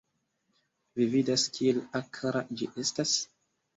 [1.01, 3.15] Vi vidas, kiel akra ĝi eŝtas?